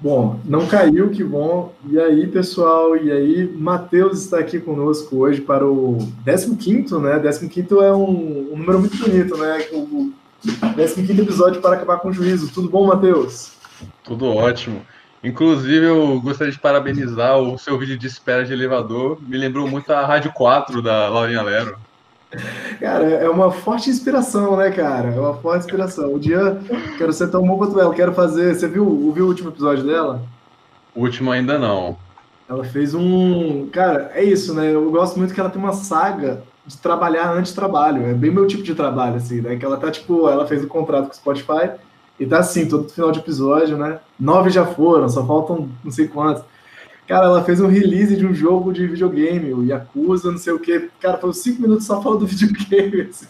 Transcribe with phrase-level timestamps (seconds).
[0.00, 1.74] Bom, não caiu, que bom.
[1.88, 2.96] E aí, pessoal?
[2.96, 7.18] E aí, Matheus está aqui conosco hoje para o 15, né?
[7.18, 9.58] 15 é um, um número muito bonito, né?
[9.72, 12.52] O 15 episódio para acabar com o juízo.
[12.52, 13.54] Tudo bom, Matheus?
[14.04, 14.82] Tudo ótimo.
[15.22, 19.18] Inclusive, eu gostaria de parabenizar o seu vídeo de espera de elevador.
[19.20, 21.76] Me lembrou muito a Rádio 4 da Laurinha Lero.
[22.78, 25.08] Cara, é uma forte inspiração, né, cara?
[25.08, 26.14] É uma forte inspiração.
[26.14, 26.58] O dia
[26.98, 27.94] quero ser tão bom quanto ela.
[27.94, 28.54] Quero fazer.
[28.54, 30.22] Você viu, viu o último episódio dela?
[30.94, 31.96] O último ainda não.
[32.48, 33.68] Ela fez um.
[33.70, 34.72] Cara, é isso, né?
[34.72, 38.06] Eu gosto muito que ela tem uma saga de trabalhar antes trabalho.
[38.06, 39.56] É bem meu tipo de trabalho, assim, né?
[39.56, 41.70] Que ela tá, tipo, ela fez o um contrato com o Spotify
[42.20, 43.98] e tá assim, todo final de episódio, né?
[44.18, 46.42] Nove já foram, só faltam não sei quantos.
[47.08, 50.60] Cara, ela fez um release de um jogo de videogame, o Yakuza, não sei o
[50.60, 50.90] quê.
[51.00, 53.08] Cara, foi cinco minutos só falando do videogame.
[53.08, 53.26] Assim.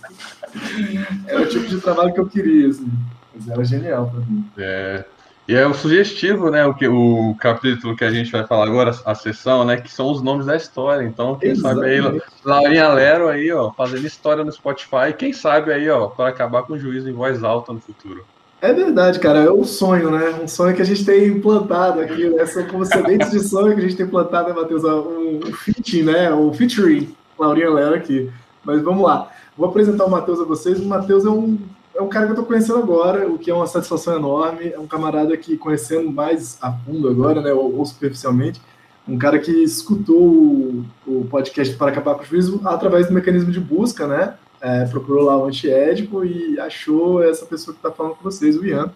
[1.28, 2.90] É o tipo de trabalho que eu queria, assim.
[3.32, 4.44] Mas era genial pra mim.
[4.58, 5.04] É.
[5.46, 6.66] E é o sugestivo, né?
[6.66, 9.76] O, que, o capítulo que a gente vai falar agora, a sessão, né?
[9.76, 11.06] Que são os nomes da história.
[11.06, 12.02] Então, quem Exatamente.
[12.02, 15.14] sabe aí, Laurinha Lero aí, ó, fazendo história no Spotify.
[15.16, 18.26] Quem sabe aí, ó, para acabar com o juízo em voz alta no futuro.
[18.60, 19.44] É verdade, cara.
[19.44, 20.40] É um sonho, né?
[20.42, 22.44] Um sonho que a gente tem implantado aqui, né?
[22.46, 24.82] São como sementes de sonho que a gente tem implantado, né, Matheus?
[24.82, 26.34] Um, um featuring, né?
[26.34, 28.30] Um featuring, Laurinha Lero aqui.
[28.64, 29.30] Mas vamos lá.
[29.56, 30.80] Vou apresentar o Matheus a vocês.
[30.80, 31.56] O Matheus é um,
[31.94, 34.72] é um cara que eu estou conhecendo agora, o que é uma satisfação enorme.
[34.72, 37.52] É um camarada que, conhecendo mais a fundo agora, né?
[37.52, 38.60] Ou, ou superficialmente,
[39.06, 43.52] um cara que escutou o, o podcast para acabar com o juízo através do mecanismo
[43.52, 44.34] de busca, né?
[44.60, 48.64] É, procurou lá o antiédico e achou essa pessoa que está falando com vocês, o
[48.64, 48.90] Ian.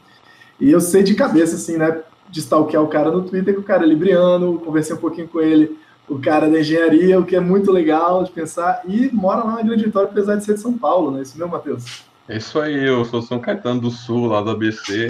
[0.61, 3.65] E eu sei de cabeça, assim, né, de stalkear o cara no Twitter, que o
[3.65, 5.77] cara é libriano, conversei um pouquinho com ele,
[6.09, 9.62] o cara da engenharia, o que é muito legal de pensar, e mora lá na
[9.62, 11.23] Grande Vitória, apesar de ser de São Paulo, né?
[11.23, 12.05] Isso mesmo, Matheus?
[12.29, 15.09] É isso aí, eu sou São Caetano do Sul, lá do ABC.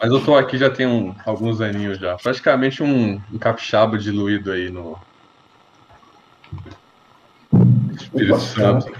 [0.00, 2.16] Mas eu tô aqui já tem um, alguns aninhos já.
[2.16, 4.96] Praticamente um, um capixaba diluído aí no,
[7.96, 8.92] Espírito Santo.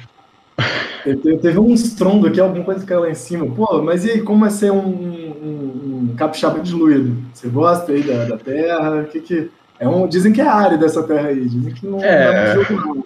[1.04, 3.46] Teve um estrondo aqui, alguma coisa que caiu lá em cima.
[3.46, 7.16] Pô, mas e aí, como é ser um, um, um capixaba diluído?
[7.32, 9.04] Você gosta aí da, da terra?
[9.04, 9.50] Que que...
[9.78, 12.64] É um, dizem que é área dessa terra aí, dizem que não é, é um
[12.64, 13.04] jogo não.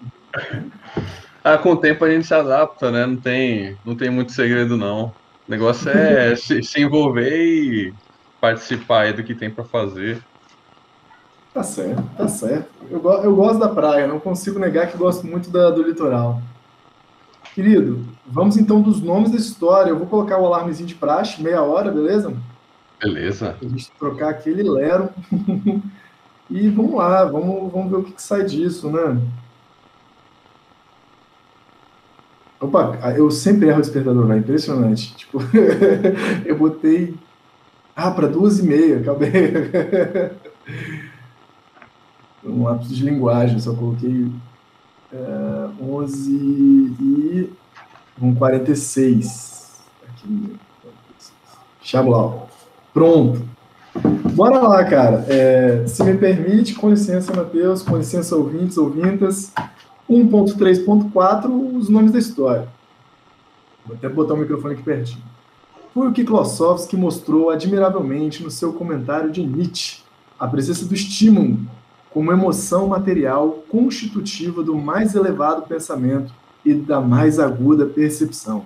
[1.43, 3.07] Ah, com o tempo a gente se adapta, né?
[3.07, 5.07] Não tem, não tem muito segredo, não.
[5.07, 7.93] O negócio é se, se envolver e
[8.41, 10.23] participar do que tem para fazer.
[11.53, 12.69] Tá certo, tá certo.
[12.89, 16.41] Eu, eu gosto da praia, não consigo negar que gosto muito da, do litoral.
[17.55, 19.91] Querido, vamos então dos nomes da história.
[19.91, 22.33] Eu vou colocar o alarmezinho de praxe, meia hora, beleza?
[23.01, 23.57] Beleza.
[23.61, 25.09] A gente trocar aquele lero.
[26.49, 29.21] e vamos lá, vamos, vamos ver o que, que sai disso, né?
[32.61, 34.39] Opa, eu sempre erro o despertador, né?
[34.39, 35.17] Impressionante.
[35.17, 35.39] Tipo,
[36.47, 37.15] eu botei.
[37.97, 39.31] Ah, para duas e meia, acabei.
[42.45, 44.31] um lápis de linguagem, só coloquei
[45.13, 47.53] é, 11 e
[48.21, 49.81] um 46.
[50.09, 50.57] Aqui,
[51.83, 52.49] Xablau.
[52.93, 53.43] Pronto.
[54.35, 55.25] Bora lá, cara.
[55.29, 59.53] É, se me permite, com licença, Matheus, com licença, ouvintes, ouvintas.
[60.09, 62.69] 1.3.4, os nomes da história.
[63.87, 65.23] Vou até botar o microfone aqui pertinho.
[65.95, 70.03] Foi o que Klossowski mostrou admiravelmente no seu comentário de Nietzsche,
[70.39, 71.59] a presença do estímulo
[72.13, 76.33] como emoção material constitutiva do mais elevado pensamento
[76.65, 78.65] e da mais aguda percepção.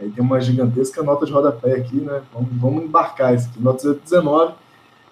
[0.00, 2.22] Aí tem uma gigantesca nota de rodapé aqui, né?
[2.32, 3.62] Vamos, vamos embarcar isso aqui.
[3.62, 4.54] Nota 19.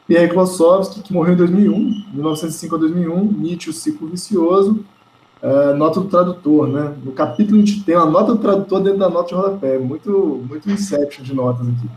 [0.06, 1.74] Pierre Klossowski, que morreu em 2001,
[2.14, 4.82] 1905 a 2001, Nietzsche, o ciclo vicioso,
[5.42, 6.94] uh, nota do tradutor, né?
[7.04, 11.22] No capítulo tem uma nota do tradutor dentro da nota de rodapé, muito, muito inception
[11.22, 11.90] de notas aqui.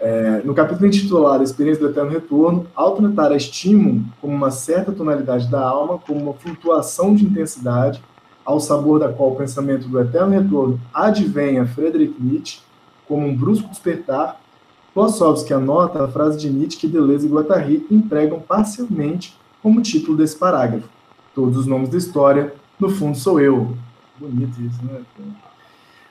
[0.00, 4.92] É, no capítulo intitulado Experiência do Eterno Retorno, ao tratar a estímulo como uma certa
[4.92, 8.02] tonalidade da alma, como uma flutuação de intensidade,
[8.42, 12.60] ao sabor da qual o pensamento do Eterno Retorno advém a Friedrich Nietzsche,
[13.06, 14.40] como um brusco despertar,
[14.94, 20.36] Klossowski anota a frase de Nietzsche que Deleuze e Guattari empregam parcialmente como título desse
[20.36, 20.88] parágrafo.
[21.34, 23.76] Todos os nomes da história, no fundo sou eu.
[24.18, 25.00] Bonito isso, né?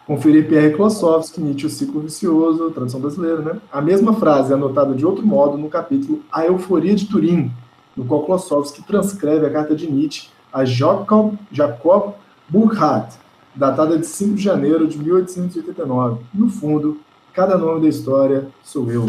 [0.10, 3.62] Conferir Pierre Klossowski, Nietzsche, o ciclo vicioso, tradução brasileira, né?
[3.72, 7.52] A mesma frase é anotada de outro modo no capítulo A Euforia de Turim,
[7.96, 12.16] no qual Klossowski transcreve a carta de Nietzsche a Jacob, Jacob
[12.50, 13.18] Burckhardt,
[13.54, 16.22] datada de 5 de janeiro de 1889.
[16.34, 16.98] No fundo,
[17.32, 19.06] cada nome da história sou eu.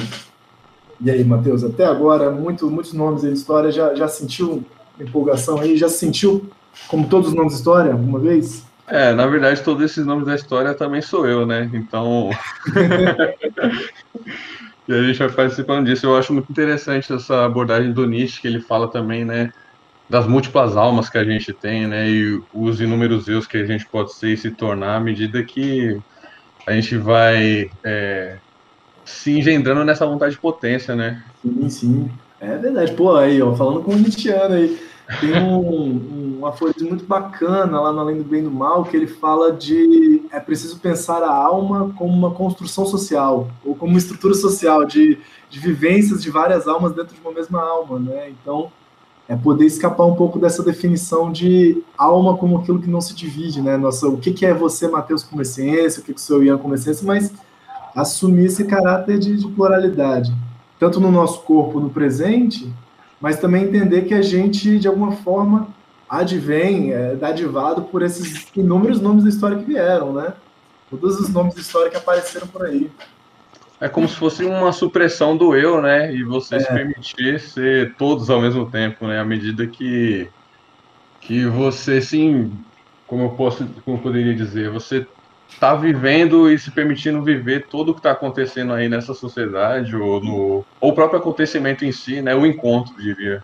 [1.00, 4.62] E aí, Matheus, até agora, muito, muitos nomes da história, já, já sentiu
[5.00, 5.78] empolgação aí?
[5.78, 6.44] Já sentiu
[6.88, 8.68] como todos os nomes da história, alguma vez?
[8.90, 11.70] É, na verdade, todos esses nomes da história também sou eu, né?
[11.72, 12.30] Então.
[14.88, 16.06] e a gente vai participando disso.
[16.06, 19.52] Eu acho muito interessante essa abordagem do Nietzsche, que ele fala também, né?
[20.08, 22.10] Das múltiplas almas que a gente tem, né?
[22.10, 25.96] E os inúmeros eus que a gente pode ser e se tornar à medida que
[26.66, 28.38] a gente vai é,
[29.04, 31.22] se engendrando nessa vontade de potência, né?
[31.42, 32.10] Sim, sim.
[32.40, 32.92] É verdade.
[32.94, 34.89] Pô, aí, ó, falando com o Nietzscheano aí.
[35.18, 38.96] Tem um, um aforismo muito bacana lá no Além do Bem e do Mal, que
[38.96, 43.98] ele fala de é preciso pensar a alma como uma construção social, ou como uma
[43.98, 45.18] estrutura social, de,
[45.48, 48.30] de vivências de várias almas dentro de uma mesma alma, né?
[48.30, 48.70] Então,
[49.28, 53.60] é poder escapar um pouco dessa definição de alma como aquilo que não se divide,
[53.60, 53.76] né?
[53.76, 56.74] Nossa, o que, que é você, Mateus, como essência, o que, que sou Ian como
[56.74, 57.32] essência, mas
[57.94, 60.32] assumir esse caráter de, de pluralidade,
[60.78, 62.72] tanto no nosso corpo no presente,
[63.20, 65.68] mas também entender que a gente, de alguma forma,
[66.08, 70.32] advém, é dadivado por esses inúmeros nomes da história que vieram, né?
[70.88, 72.90] Todos os nomes da história que apareceram por aí.
[73.80, 76.12] É como se fosse uma supressão do eu, né?
[76.14, 76.60] E você é.
[76.60, 79.20] se permitir ser todos ao mesmo tempo, né?
[79.20, 80.28] À medida que,
[81.20, 82.52] que você, sim,
[83.06, 85.06] como eu posso, como eu poderia dizer, você
[85.58, 90.22] tá vivendo e se permitindo viver tudo o que está acontecendo aí nessa sociedade, ou
[90.22, 92.34] no ou o próprio acontecimento em si, né?
[92.34, 93.42] O encontro, diria.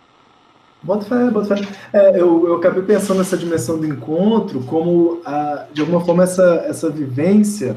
[0.82, 1.68] Bota fé, bota fé.
[1.92, 6.64] É, eu, eu acabei pensando nessa dimensão do encontro como, a, de alguma forma, essa,
[6.68, 7.76] essa vivência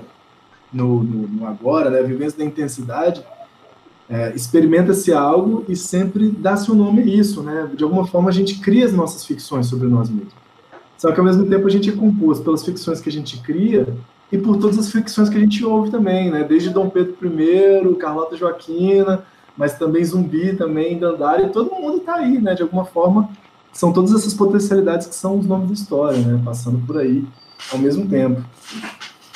[0.71, 1.99] no, no, no agora, né?
[1.99, 3.23] A vivência da intensidade,
[4.09, 7.69] é, experimenta-se algo e sempre dá-se o um nome a isso, né?
[7.73, 10.33] De alguma forma, a gente cria as nossas ficções sobre nós mesmos.
[10.97, 13.87] Só que, ao mesmo tempo, a gente é composto pelas ficções que a gente cria
[14.31, 16.43] e por todas as ficções que a gente ouve também, né?
[16.43, 19.23] Desde Dom Pedro I, Carlota Joaquina,
[19.57, 22.53] mas também Zumbi, também Dandara, e todo mundo está aí, né?
[22.53, 23.29] De alguma forma,
[23.73, 26.41] são todas essas potencialidades que são os nomes da história, né?
[26.45, 27.25] Passando por aí
[27.71, 28.43] ao mesmo tempo.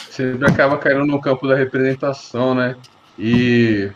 [0.10, 2.76] Sempre acaba caindo no campo da representação, né?
[3.18, 3.90] E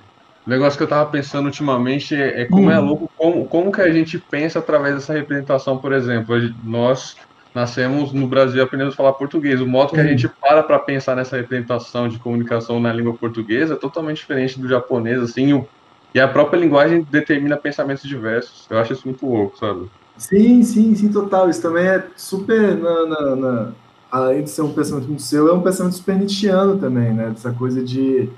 [0.45, 2.77] o negócio que eu tava pensando ultimamente é, é como é hum.
[2.77, 6.35] é louco, como, como que a gente pensa através dessa representação, por exemplo.
[6.63, 7.15] Nós
[7.53, 9.59] nascemos no Brasil aprendendo a falar português.
[9.59, 13.73] O modo que a gente para para pensar nessa representação de comunicação na língua portuguesa
[13.73, 15.65] é totalmente diferente do japonês, assim,
[16.13, 18.65] e a própria linguagem determina pensamentos diversos.
[18.69, 19.89] Eu acho isso muito louco, sabe?
[20.17, 21.49] Sim, sim, sim, total.
[21.49, 23.71] Isso também é super, na, na, na...
[24.11, 27.31] além de ser um pensamento muito seu, é um pensamento super nietzscheano também, né?
[27.35, 28.29] Essa coisa de...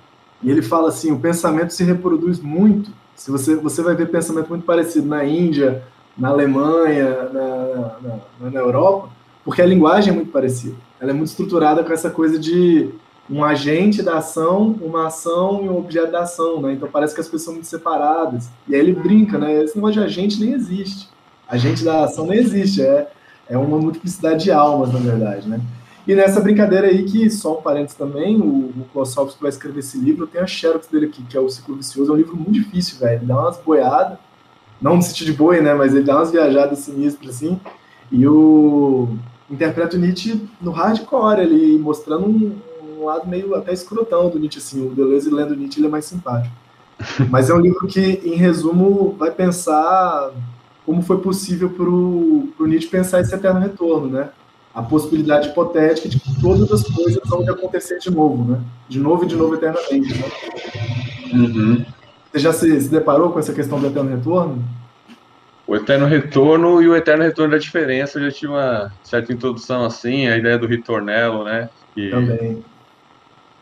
[0.42, 2.92] E ele fala assim, o pensamento se reproduz muito.
[3.16, 5.84] Se você, você vai ver pensamento muito parecido na Índia,
[6.20, 9.10] na Alemanha, na, na, na Europa,
[9.44, 10.76] porque a linguagem é muito parecida.
[11.00, 12.90] Ela é muito estruturada com essa coisa de
[13.30, 16.74] um agente da ação, uma ação e um objeto da ação, né?
[16.74, 18.50] Então parece que as coisas são muito separadas.
[18.68, 19.64] E aí ele brinca, né?
[19.64, 21.08] Esse negócio de agente nem existe.
[21.48, 23.08] Agente da ação nem existe, é,
[23.48, 25.62] é uma multiplicidade de almas, na verdade, né?
[26.08, 29.98] E nessa brincadeira aí, que só um parênteses também, o, o Klossowski vai escrever esse
[29.98, 32.54] livro, tem a xerox dele aqui, que é o Ciclo Vicioso, é um livro muito
[32.54, 33.26] difícil, velho.
[33.26, 34.18] Dá umas boiadas,
[34.82, 35.74] não no sentido de boi, né?
[35.74, 37.60] Mas ele dá umas viajadas sinistras, assim.
[38.12, 39.10] E o
[39.50, 44.60] interpreta o Nietzsche no hardcore, ele mostrando um, um, lado meio até escrotão do Nietzsche,
[44.60, 44.88] assim.
[44.88, 46.54] O Deleuze lendo Nietzsche, ele é mais simpático.
[47.30, 50.32] Mas é um livro que, em resumo, vai pensar
[50.86, 54.30] como foi possível para o Nietzsche pensar esse eterno retorno, né?
[54.74, 58.62] A possibilidade hipotética de que todas as coisas vão acontecer de novo, né?
[58.88, 60.26] De novo e de novo eternamente, né?
[61.34, 61.86] Uhum.
[62.32, 64.64] Você já se, se, deparou com essa questão do eterno retorno?
[65.66, 69.86] O eterno retorno e o eterno retorno da diferença, eu já tive uma certa introdução
[69.86, 71.70] assim, a ideia do ritornello, né?
[72.12, 72.64] Também.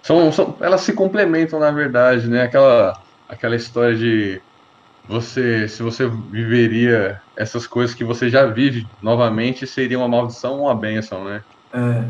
[0.01, 2.43] São, são, elas se complementam, na verdade, né?
[2.43, 4.41] Aquela, aquela história de
[5.07, 10.65] você, se você viveria essas coisas que você já vive novamente, seria uma maldição ou
[10.65, 11.41] uma benção, né?
[11.73, 12.03] É,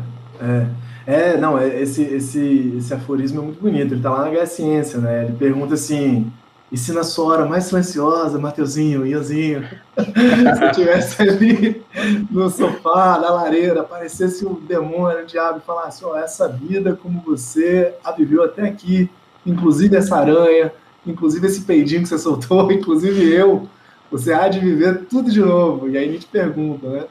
[0.44, 0.66] é.
[1.08, 3.94] É, não, é, esse, esse, esse aforismo é muito bonito.
[3.94, 5.24] Ele tá lá na Guerra Ciência, né?
[5.24, 6.30] Ele pergunta assim:
[6.70, 11.82] e se na sua hora mais silenciosa, Mateuzinho, Ianzinho, se estivesse ali
[12.30, 17.22] no sofá, na lareira, aparecesse um demônio, um diabo, e falasse: oh, essa vida como
[17.22, 19.10] você a viveu até aqui,
[19.46, 20.70] inclusive essa aranha,
[21.06, 23.66] inclusive esse peidinho que você soltou, inclusive eu,
[24.10, 25.88] você há de viver tudo de novo.
[25.88, 27.04] E aí a gente pergunta, né?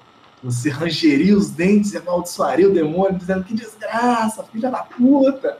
[0.43, 5.57] você rangeria os dentes e amaldiçoaria o demônio, dizendo que desgraça, filha da puta,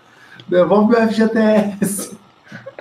[0.47, 2.15] devolve meu FGTS.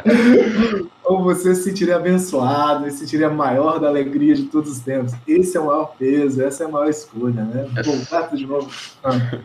[1.05, 5.12] Ou você se sentiria abençoado e se sentiria maior da alegria de todos os tempos.
[5.26, 7.67] Esse é o maior peso, essa é a maior escolha, né?
[7.85, 8.69] Voltar de novo.
[9.05, 9.38] Ah.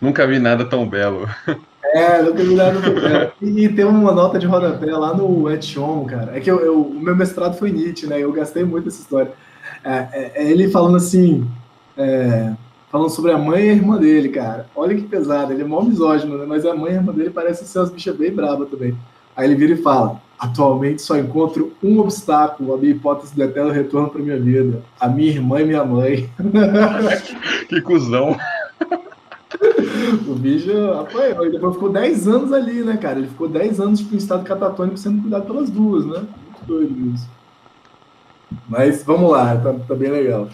[0.00, 1.28] Nunca vi nada tão belo.
[1.84, 3.32] É, nunca vi nada tão belo.
[3.40, 6.36] E, e, tem uma nota de rodapé lá no Etchon, cara.
[6.36, 8.18] É que eu, eu, o meu mestrado foi Nietzsche, né?
[8.18, 9.32] Eu gastei muito essa história.
[9.84, 11.46] É, é, é ele falando assim,
[11.96, 12.52] é,
[12.90, 14.66] falando sobre a mãe e a irmã dele, cara.
[14.74, 16.44] Olha que pesado, ele é mó misógino, né?
[16.46, 18.96] Mas a mãe e a irmã dele parecem ser umas bichas bem bravas também.
[19.36, 23.70] Aí ele vira e fala: Atualmente só encontro um obstáculo, a minha hipótese do eterno
[23.70, 24.82] retorno para minha vida.
[25.00, 26.30] A minha irmã e minha mãe.
[27.68, 28.36] que cuzão.
[30.28, 31.46] o bicho apanhou.
[31.46, 33.18] E depois ficou 10 anos ali, né, cara?
[33.18, 36.18] Ele ficou 10 anos tipo, em estado catatônico sendo cuidado pelas duas, né?
[36.18, 37.28] Muito doido isso.
[38.68, 40.48] Mas vamos lá, tá, tá bem legal.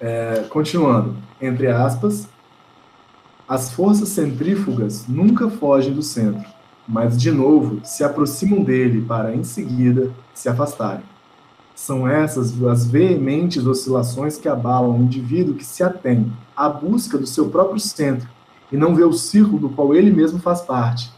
[0.00, 1.14] É, continuando.
[1.38, 2.28] Entre aspas,
[3.46, 6.57] as forças centrífugas nunca fogem do centro
[6.88, 11.04] mas de novo se aproximam dele para em seguida se afastarem.
[11.74, 17.26] São essas as veementes oscilações que abalam o indivíduo que se atém à busca do
[17.26, 18.28] seu próprio centro
[18.72, 21.12] e não vê o círculo do qual ele mesmo faz parte.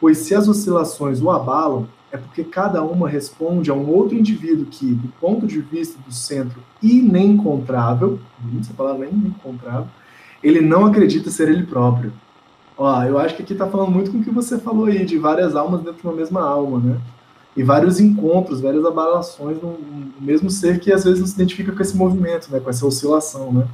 [0.00, 4.66] Pois se as oscilações o abalam, é porque cada uma responde a um outro indivíduo
[4.66, 8.18] que, do ponto de vista do centro inencontrável,
[8.58, 9.88] essa palavra é inencontrável,
[10.42, 12.12] ele não acredita ser ele próprio
[12.78, 15.18] Ó, eu acho que aqui está falando muito com o que você falou aí, de
[15.18, 16.96] várias almas dentro de uma mesma alma, né?
[17.56, 19.76] E vários encontros, várias abalações no,
[20.20, 22.60] mesmo ser que às vezes não se identifica com esse movimento, né?
[22.60, 23.66] Com essa oscilação, né?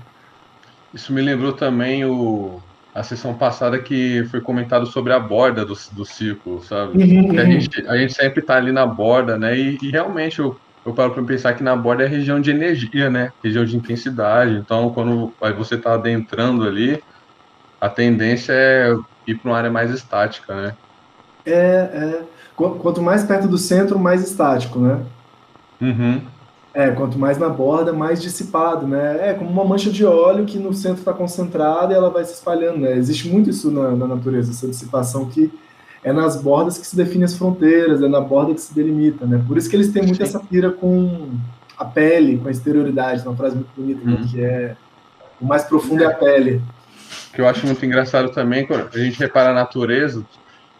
[0.94, 2.62] Isso me lembrou também o,
[2.94, 6.96] a sessão passada que foi comentado sobre a borda do, do círculo, sabe?
[6.96, 7.38] Uhum, uhum.
[7.38, 9.58] A, gente, a gente sempre está ali na borda, né?
[9.58, 10.56] E, e realmente eu,
[10.86, 13.32] eu paro para pensar que na borda é região de energia, né?
[13.42, 14.54] Região de intensidade.
[14.54, 17.02] Então, quando você está adentrando ali,
[17.80, 20.74] a tendência é ir para uma área mais estática, né?
[21.44, 22.22] É, é.
[22.56, 25.00] Quanto mais perto do centro, mais estático, né?
[25.80, 26.20] Uhum.
[26.72, 29.30] É, quanto mais na borda, mais dissipado, né?
[29.30, 32.34] É como uma mancha de óleo que no centro está concentrada e ela vai se
[32.34, 32.96] espalhando, né?
[32.96, 35.52] Existe muito isso na, na, natureza, essa dissipação que
[36.02, 39.42] é nas bordas que se define as fronteiras, é na borda que se delimita, né?
[39.46, 40.22] Por isso que eles têm muito Sim.
[40.24, 41.30] essa pira com
[41.78, 44.20] a pele, com a exterioridade, uma frase muito bonita, uhum.
[44.20, 44.28] né?
[44.30, 44.76] que é
[45.40, 46.62] o mais profundo é a pele
[47.34, 50.24] que eu acho muito engraçado também, quando a gente repara a natureza,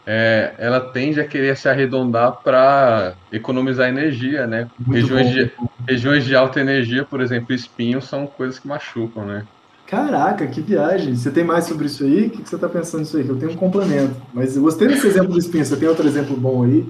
[0.07, 4.69] é, ela tende a querer se arredondar para economizar energia, né?
[4.89, 5.51] regiões de,
[5.89, 9.45] regiões de alta energia, por exemplo, espinhos, são coisas que machucam, né?
[9.87, 11.15] Caraca, que viagem!
[11.15, 12.27] Você tem mais sobre isso aí?
[12.27, 13.29] O que você está pensando nisso aí?
[13.29, 14.17] Eu tenho um complemento.
[14.33, 15.65] Mas eu gostei desse exemplo do espinho.
[15.65, 16.89] Você tem outro exemplo bom aí?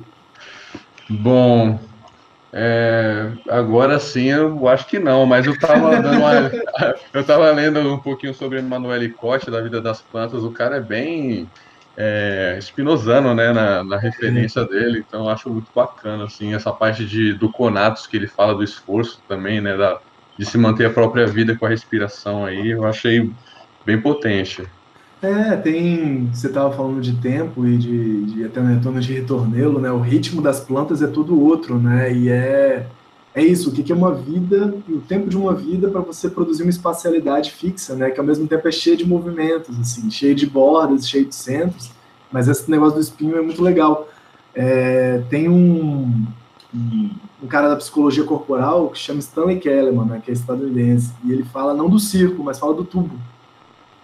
[1.11, 1.79] Bom,
[2.57, 6.53] é, agora sim, eu acho que não, mas eu estava dando uma,
[7.13, 10.45] eu tava lendo um pouquinho sobre Manuel Cote da vida das plantas.
[10.45, 11.51] O cara é bem
[11.97, 15.05] é, espinosano, né, na, na referência dele.
[15.05, 18.63] Então, eu acho muito bacana, assim, essa parte de do conatos que ele fala do
[18.63, 19.99] esforço também, né, da,
[20.39, 22.71] de se manter a própria vida com a respiração aí.
[22.71, 23.33] Eu achei
[23.85, 24.65] bem potente.
[25.25, 26.27] É, tem.
[26.27, 29.91] Você estava falando de tempo e de, de até no retorno de retornelo, né?
[29.91, 32.13] O ritmo das plantas é todo outro, né?
[32.13, 32.87] E é,
[33.35, 36.63] é isso, o que é uma vida o tempo de uma vida para você produzir
[36.63, 38.11] uma espacialidade fixa, né?
[38.11, 41.91] Que ao mesmo tempo é cheio de movimentos, assim, cheio de bordas, cheio de centros.
[42.31, 44.07] Mas esse negócio do espinho é muito legal.
[44.55, 46.27] É, tem um,
[46.75, 47.11] um,
[47.43, 50.23] um, cara da psicologia corporal que chama Stanley Kellerman, né?
[50.23, 51.15] Que é estadunidense.
[51.25, 53.19] E ele fala não do circo, mas fala do tubo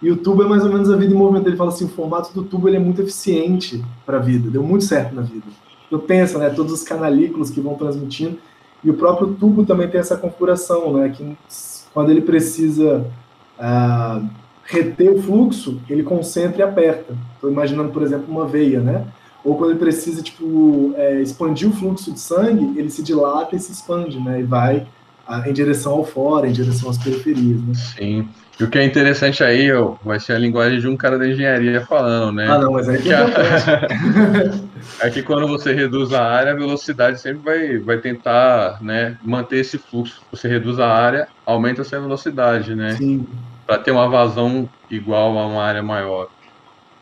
[0.01, 1.47] e o tubo é mais ou menos a vida em movimento.
[1.47, 4.63] Ele fala assim, o formato do tubo ele é muito eficiente para a vida, deu
[4.63, 5.45] muito certo na vida.
[5.89, 8.37] Eu penso, né, todos os canalículos que vão transmitindo,
[8.83, 11.37] e o próprio tubo também tem essa configuração, né, que
[11.93, 13.05] quando ele precisa
[13.59, 14.21] ah,
[14.63, 17.15] reter o fluxo, ele concentra e aperta.
[17.35, 19.05] Estou imaginando, por exemplo, uma veia, né?
[19.43, 23.59] Ou quando ele precisa, tipo, é, expandir o fluxo de sangue, ele se dilata e
[23.59, 24.39] se expande, né?
[24.39, 24.87] E vai
[25.27, 27.73] ah, em direção ao fora, em direção às periferias, né?
[27.73, 28.27] Sim.
[28.61, 29.69] E o que é interessante aí
[30.03, 32.47] vai ser a linguagem de um cara da engenharia falando, né?
[32.47, 33.17] Ah, não, mas aí que é,
[35.01, 39.57] é que quando você reduz a área, a velocidade sempre vai, vai tentar né, manter
[39.57, 40.21] esse fluxo.
[40.29, 42.91] Você reduz a área, aumenta essa velocidade, né?
[42.91, 43.27] Sim.
[43.65, 46.27] Para ter uma vazão igual a uma área maior.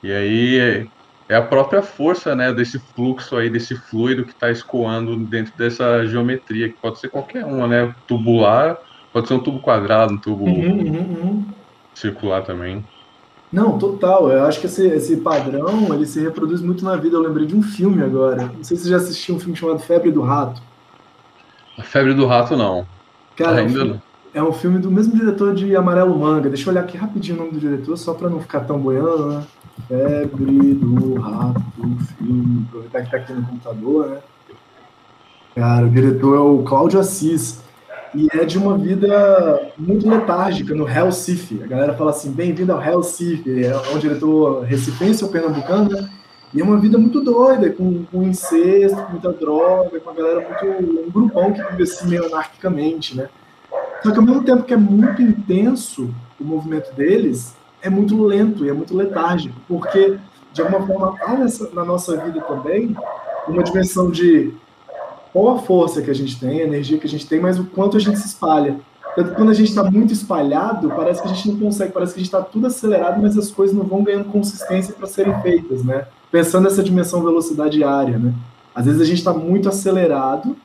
[0.02, 0.88] E aí é,
[1.28, 6.06] é a própria força né, desse fluxo aí, desse fluido que está escoando dentro dessa
[6.06, 7.94] geometria, que pode ser qualquer uma, né?
[8.08, 8.78] Tubular
[9.12, 11.46] Pode ser um tubo quadrado, um tubo uhum, uhum, uhum.
[11.94, 12.86] circular também.
[13.52, 14.30] Não, total.
[14.30, 17.16] Eu acho que esse, esse padrão ele se reproduz muito na vida.
[17.16, 18.52] Eu lembrei de um filme agora.
[18.56, 20.62] Não sei se você já assistiu um filme chamado Febre do Rato.
[21.78, 22.86] A Febre do Rato, não.
[23.36, 24.02] Cara, Ainda é um filme,
[24.36, 26.50] É um filme do mesmo diretor de Amarelo Manga.
[26.50, 29.28] Deixa eu olhar aqui rapidinho o nome do diretor, só para não ficar tão boiando,
[29.30, 29.44] né?
[29.88, 31.64] Febre do Rato,
[32.18, 32.66] filme.
[32.68, 34.18] Aproveitar que tá aqui no computador, né?
[35.56, 37.64] Cara, o diretor é o Cláudio Assis.
[38.16, 41.62] E é de uma vida muito letárgica no Recife.
[41.64, 43.64] A galera fala assim: bem-vindo ao Recife.
[43.64, 46.10] É um diretor recifense ou pernambucano, né?
[46.52, 50.42] E é uma vida muito doida, com, com incesto, com muita droga, com a galera
[50.42, 51.08] muito.
[51.08, 53.30] um grupão que vive assim meio anarquicamente, né?
[54.02, 58.66] Só que ao mesmo tempo que é muito intenso o movimento deles, é muito lento
[58.66, 60.18] e é muito letárgico, porque
[60.52, 62.96] de alguma forma há nessa, na nossa vida também
[63.48, 64.54] uma dimensão de
[65.32, 67.66] qual a força que a gente tem, a energia que a gente tem, mas o
[67.66, 68.80] quanto a gente se espalha.
[69.16, 72.14] Tanto que quando a gente está muito espalhado, parece que a gente não consegue, parece
[72.14, 75.40] que a gente está tudo acelerado, mas as coisas não vão ganhando consistência para serem
[75.42, 76.06] feitas, né?
[76.32, 78.34] Pensando nessa dimensão velocidade área, né?
[78.74, 80.56] Às vezes a gente está muito acelerado,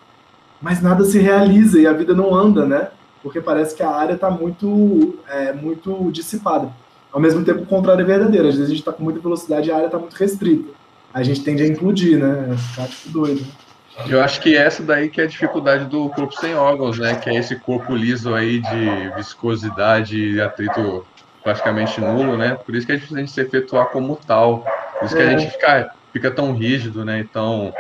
[0.60, 2.88] mas nada se realiza e a vida não anda, né?
[3.22, 6.70] Porque parece que a área está muito, é, muito dissipada.
[7.10, 8.48] Ao mesmo tempo, o contrário é verdadeiro.
[8.48, 10.70] Às vezes a gente está com muita velocidade e a área está muito restrita.
[11.12, 12.54] A gente tende a implodir, né?
[12.56, 13.40] Ficar tipo doido.
[13.40, 13.63] Né?
[14.08, 17.14] Eu acho que essa daí que é a dificuldade do corpo sem órgãos, né?
[17.14, 21.06] Que é esse corpo liso aí de viscosidade e atrito
[21.42, 22.54] praticamente nulo, né?
[22.54, 24.64] Por isso que é difícil a gente se efetuar como tal.
[24.98, 25.38] Por isso que a é.
[25.38, 27.20] gente fica, fica tão rígido, né?
[27.20, 27.72] E tão,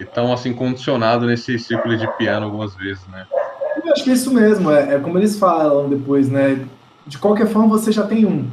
[0.00, 3.26] e tão assim condicionado nesse círculo de piano algumas vezes, né?
[3.84, 6.64] Eu acho que é isso mesmo, é, é como eles falam depois, né?
[7.06, 8.48] De qualquer forma, você já tem um.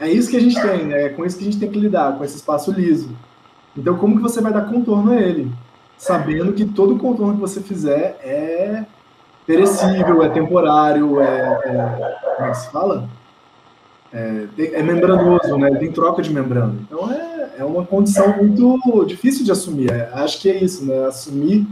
[0.00, 1.04] É isso que a gente tem, né?
[1.04, 3.14] É com isso que a gente tem que lidar, com esse espaço liso.
[3.76, 5.52] Então, como que você vai dar contorno a ele?
[6.04, 8.84] Sabendo que todo contorno que você fizer é
[9.46, 13.08] perecível, é temporário, é, é como é que se fala?
[14.12, 15.70] É, é, membranoso, né?
[15.78, 16.74] tem troca de membrana.
[16.82, 19.90] Então é, é uma condição muito difícil de assumir.
[19.90, 21.06] É, acho que é isso, né?
[21.06, 21.66] Assumir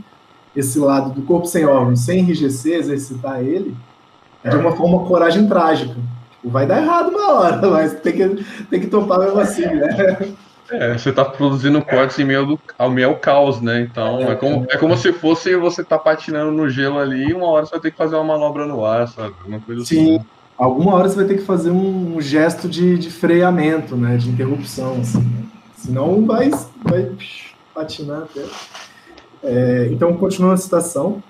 [0.57, 3.77] esse lado do corpo sem órgãos, sem enrijecer, exercitar ele,
[4.43, 5.95] é de uma forma coragem trágica.
[6.31, 10.35] Tipo, vai dar errado uma hora, mas tem que, tem que topar mesmo assim, né?
[10.71, 13.81] É, você está produzindo cortes em meio, ao meio ao caos, né?
[13.81, 17.47] Então é como, é como se fosse você tá patinando no gelo ali e uma
[17.47, 19.35] hora você vai ter que fazer uma manobra no ar, sabe?
[19.47, 20.17] Uma coisa Sim.
[20.17, 20.27] Assim.
[20.57, 24.17] Alguma hora você vai ter que fazer um, gesto de, de freamento, né?
[24.17, 25.19] De interrupção, assim.
[25.19, 25.45] Né?
[25.77, 26.51] Senão vai,
[26.85, 27.11] vai
[27.75, 28.45] patinar até.
[29.43, 31.23] É, então, continuando a citação.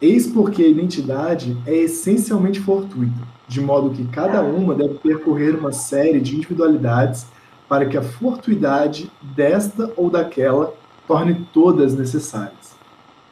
[0.00, 5.72] Eis porque a identidade é essencialmente fortuita, de modo que cada uma deve percorrer uma
[5.72, 7.26] série de individualidades
[7.74, 10.72] para que a fortuidade desta ou daquela
[11.08, 12.76] torne todas necessárias.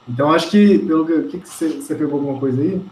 [0.08, 2.82] Então, acho que, pelo que, que você, você pegou alguma coisa aí?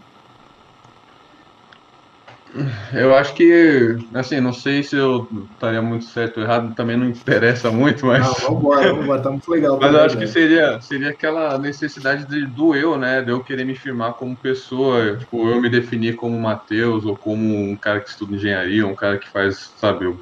[2.93, 7.09] Eu acho que, assim, não sei se eu estaria muito certo ou errado, também não
[7.09, 8.25] interessa muito, mas.
[8.25, 9.77] Não, vambora, vambora, tá muito legal.
[9.81, 13.21] Mas eu acho que seria, seria aquela necessidade de, do eu, né?
[13.21, 17.71] De eu querer me firmar como pessoa, tipo, eu me definir como Matheus, ou como
[17.71, 20.13] um cara que estuda engenharia, um cara que faz, sabe,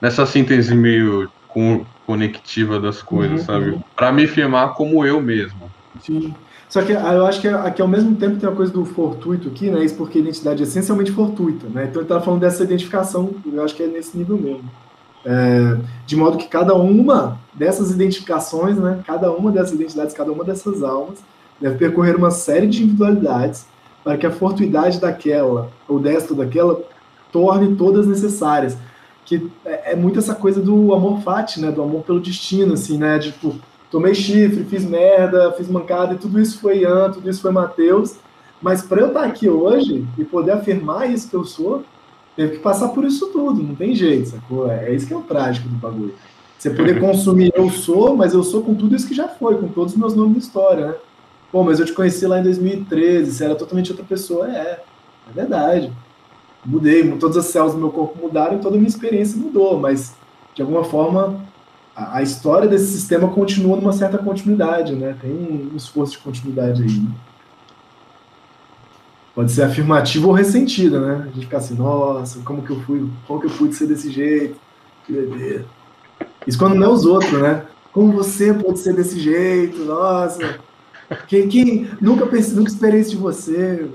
[0.00, 1.30] nessa síntese meio
[2.06, 3.80] conectiva das coisas, uhum, sabe?
[3.96, 5.70] Para me firmar como eu mesmo.
[6.00, 6.34] Sim.
[6.68, 9.48] Só que ah, eu acho que aqui ao mesmo tempo tem a coisa do fortuito
[9.48, 9.84] aqui, né?
[9.84, 11.86] Isso porque a identidade é essencialmente fortuita, né?
[11.88, 14.68] Então ele tá falando dessa identificação, eu acho que é nesse nível mesmo.
[15.24, 19.00] É, de modo que cada uma dessas identificações, né?
[19.06, 21.18] Cada uma dessas identidades, cada uma dessas almas
[21.60, 23.66] deve percorrer uma série de individualidades
[24.02, 26.82] para que a fortuidade daquela ou desta ou daquela
[27.30, 28.76] torne todas necessárias
[29.24, 31.70] que é, é, muito essa coisa do amor fati, né?
[31.70, 33.18] Do amor pelo destino, assim, né?
[33.18, 33.56] Tipo,
[33.90, 38.16] tomei chifre, fiz merda, fiz mancada, e tudo isso foi Ian, tudo isso foi Mateus.
[38.60, 41.84] Mas para eu estar aqui hoje e poder afirmar isso que eu sou,
[42.36, 44.70] teve que passar por isso tudo, não tem jeito, sacou?
[44.70, 46.14] É, é isso que é o trágico do bagulho.
[46.58, 49.68] Você poder consumir eu sou, mas eu sou com tudo isso que já foi, com
[49.68, 50.94] todos os meus nomes de história, né?
[51.52, 54.50] Pô, mas eu te conheci lá em 2013, você era totalmente outra pessoa.
[54.50, 54.80] É,
[55.28, 55.92] é verdade
[56.64, 60.14] mudei, todas as células do meu corpo mudaram e toda a minha experiência mudou, mas
[60.54, 61.40] de alguma forma
[61.94, 65.16] a, a história desse sistema continua numa certa continuidade, né?
[65.20, 66.90] Tem um, esforço de continuidade aí.
[66.90, 67.10] Né?
[69.34, 71.22] Pode ser afirmativa ou ressentida, né?
[71.22, 74.10] A gente fica assim, nossa, como que eu fui, como que eu pude ser desse
[74.10, 74.56] jeito?
[75.04, 75.64] Que bebê.
[76.46, 77.64] Isso quando não é os outros, né?
[77.92, 79.84] Como você pode ser desse jeito?
[79.84, 80.58] Nossa,
[81.28, 83.88] quem, quem nunca nunca esperei de você.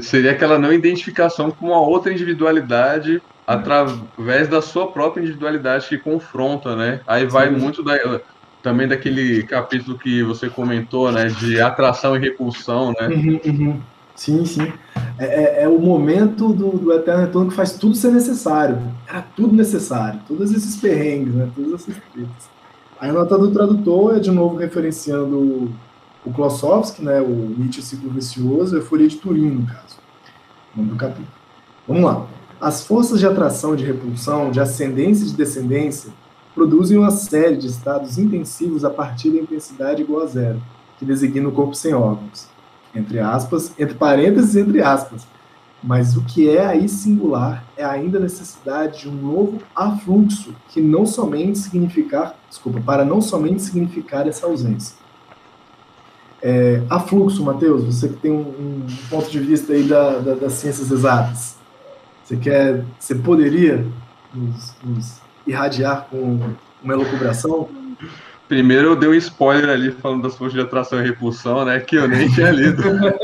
[0.00, 6.74] Seria aquela não identificação com uma outra individualidade através da sua própria individualidade que confronta,
[6.74, 7.00] né?
[7.06, 7.60] Aí vai Sim.
[7.60, 8.20] muito da,
[8.62, 11.26] também daquele capítulo que você comentou, né?
[11.26, 13.08] De atração e repulsão, né?
[13.08, 13.80] Uhum, uhum.
[14.16, 14.72] Sim, sim.
[15.18, 18.78] É, é, é, o momento do, do Eterno Retorno que faz tudo ser necessário.
[19.06, 20.20] Era tudo necessário.
[20.26, 21.48] Todos esses perrengues, né?
[21.54, 22.56] Todas essas tretas.
[22.98, 25.70] Aí a nota do tradutor é de novo referenciando
[26.26, 29.96] o Klossowski, né, o Nietzsche Ciclo Vicioso, Euforia de Turim, no caso,
[30.74, 31.28] nome do capítulo.
[31.86, 32.26] Vamos lá.
[32.60, 36.10] As forças de atração e de repulsão, de ascendência e de descendência,
[36.52, 40.60] produzem uma série de estados intensivos a partir da intensidade igual a zero,
[40.98, 42.48] que designa o corpo sem órgãos.
[42.94, 45.26] Entre aspas, entre parênteses, entre aspas.
[45.82, 50.80] Mas o que é aí singular é ainda a necessidade de um novo afluxo, que
[50.80, 55.05] não somente significar, desculpa, para não somente significar essa ausência.
[56.42, 60.52] É, afluxo, Matheus, você que tem um, um, ponto de vista aí da, da, das
[60.52, 61.56] ciências exatas,
[62.22, 63.84] você quer, você poderia
[64.34, 66.40] nos, nos irradiar com
[66.82, 67.68] uma elucubração?
[68.48, 71.80] Primeiro eu dei um spoiler ali falando das forças de atração e repulsão, né?
[71.80, 72.82] Que eu nem tinha lido.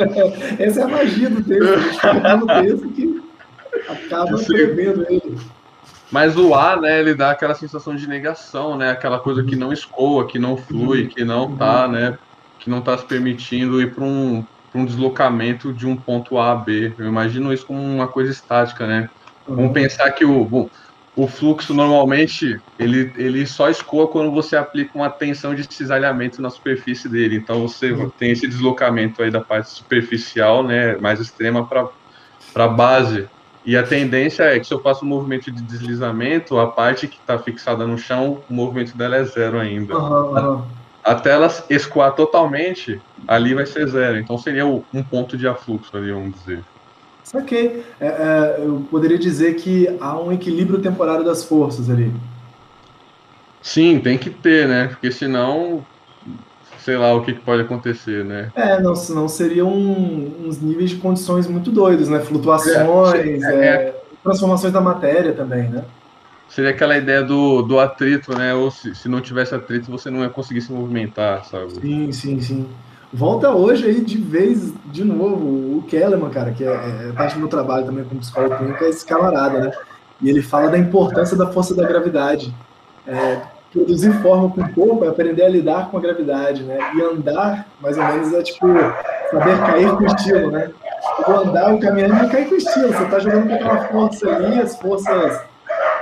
[0.58, 1.72] Essa é a magia do texto.
[1.72, 3.22] A gente fica no texto que
[3.88, 5.38] acaba prevendo ele.
[6.10, 8.90] Mas o A, né, ele dá aquela sensação de negação, né?
[8.90, 12.18] Aquela coisa que não escoa, que não flui, que não tá, né?
[12.62, 16.54] Que não tá se permitindo ir para um, um deslocamento de um ponto A a
[16.54, 16.92] B.
[16.96, 19.10] Eu imagino isso como uma coisa estática, né?
[19.46, 20.44] Vamos pensar que o.
[20.44, 20.70] Bom,
[21.14, 26.48] o fluxo normalmente ele, ele só escoa quando você aplica uma tensão de cisalhamento na
[26.48, 27.36] superfície dele.
[27.36, 28.08] Então você uhum.
[28.08, 31.88] tem esse deslocamento aí da parte superficial, né, mais extrema para
[32.52, 33.28] para base.
[33.64, 37.16] E a tendência é que se eu faço um movimento de deslizamento, a parte que
[37.16, 39.96] está fixada no chão, o movimento dela é zero ainda.
[39.96, 40.62] Uhum, uhum.
[41.04, 44.18] Até ela escoar totalmente, ali vai ser zero.
[44.18, 46.62] Então seria um ponto de afluxo ali, vamos dizer.
[47.24, 47.84] Saquei.
[48.00, 52.12] É, é, eu poderia dizer que há um equilíbrio temporário das forças ali.
[53.60, 54.88] Sim, tem que ter, né?
[54.88, 55.86] Porque senão,
[56.80, 58.50] sei lá o que, que pode acontecer, né?
[58.54, 62.20] É, não, senão seriam uns níveis de condições muito doidos, né?
[62.20, 65.84] Flutuações, é, é, transformações da matéria também, né?
[66.52, 68.52] Seria aquela ideia do, do atrito, né?
[68.52, 71.72] Ou se, se não tivesse atrito, você não ia conseguir se movimentar, sabe?
[71.80, 72.68] Sim, sim, sim.
[73.10, 77.40] Volta hoje aí de vez, de novo, o Kellerman, cara, que é, é parte do
[77.40, 79.70] meu trabalho também como psicólogo clínico, é esse camarada, né?
[80.20, 82.54] E ele fala da importância da força da gravidade.
[83.06, 83.40] É,
[83.72, 86.76] produzir forma com o corpo é aprender a lidar com a gravidade, né?
[86.94, 88.66] E andar, mais ou menos, é tipo
[89.30, 90.70] saber cair com estilo, né?
[91.26, 92.88] O andar, o caminhando é cair com estilo.
[92.88, 95.50] Você tá jogando com aquela força ali, as forças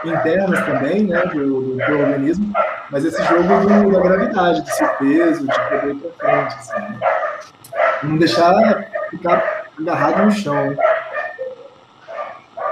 [0.04, 2.52] internas também, né, do, do, do organismo,
[2.90, 6.80] mas esse jogo do, da gravidade, do seu peso, de poder ir para frente, assim,
[6.80, 6.98] né?
[8.02, 10.76] não deixar ficar agarrado no chão.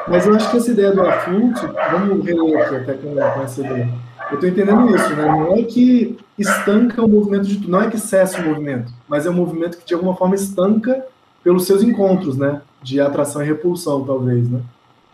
[0.07, 3.61] Mas eu acho que essa ideia do afluxo, vamos reler aqui até com, com essa
[3.61, 3.89] ideia.
[4.31, 5.25] Eu estou entendendo isso, né?
[5.25, 9.27] Não é que estanca o movimento de tudo, não é que cessa o movimento, mas
[9.27, 11.05] é um movimento que de alguma forma estanca
[11.43, 12.61] pelos seus encontros, né?
[12.83, 14.61] De atração e repulsão, talvez, né?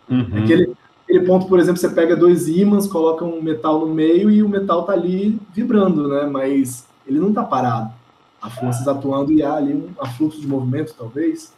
[0.09, 0.43] Uhum.
[0.43, 0.73] Aquele,
[1.05, 4.49] aquele ponto, por exemplo, você pega dois ímãs, coloca um metal no meio e o
[4.49, 6.25] metal tá ali vibrando, né?
[6.25, 7.93] Mas ele não tá parado.
[8.41, 11.53] Há forças atuando e há ali um afluxo de movimento, talvez.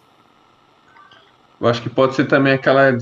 [1.59, 2.95] Eu acho que pode ser também aquela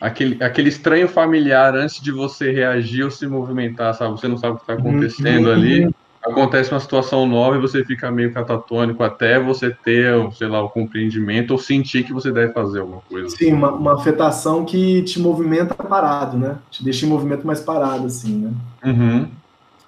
[0.00, 4.12] aquele, aquele estranho familiar antes de você reagir ou se movimentar, sabe?
[4.12, 5.52] Você não sabe o que está acontecendo uhum.
[5.52, 5.95] ali
[6.26, 10.68] acontece uma situação nova e você fica meio catatônico até você ter, sei lá, o
[10.68, 13.28] compreendimento ou sentir que você deve fazer alguma coisa.
[13.28, 16.58] Sim, uma, uma afetação que te movimenta parado, né?
[16.70, 18.52] Te deixa em movimento mais parado, assim, né?
[18.84, 19.28] Uhum.